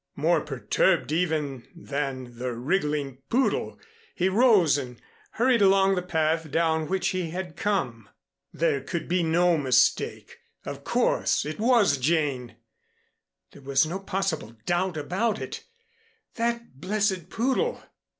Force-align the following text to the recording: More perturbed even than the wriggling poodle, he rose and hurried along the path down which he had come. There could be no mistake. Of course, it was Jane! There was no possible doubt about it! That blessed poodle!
More 0.15 0.41
perturbed 0.41 1.11
even 1.11 1.67
than 1.75 2.39
the 2.39 2.53
wriggling 2.55 3.19
poodle, 3.29 3.79
he 4.15 4.29
rose 4.29 4.75
and 4.75 4.99
hurried 5.33 5.61
along 5.61 5.93
the 5.93 6.01
path 6.01 6.49
down 6.49 6.87
which 6.87 7.09
he 7.09 7.29
had 7.29 7.55
come. 7.55 8.09
There 8.51 8.81
could 8.81 9.07
be 9.07 9.21
no 9.21 9.59
mistake. 9.59 10.39
Of 10.65 10.83
course, 10.83 11.45
it 11.45 11.59
was 11.59 11.99
Jane! 11.99 12.55
There 13.51 13.61
was 13.61 13.85
no 13.85 13.99
possible 13.99 14.55
doubt 14.65 14.97
about 14.97 15.39
it! 15.39 15.65
That 16.33 16.79
blessed 16.81 17.29
poodle! 17.29 17.83